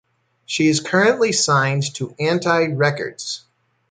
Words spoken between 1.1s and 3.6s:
signed to Anti Records.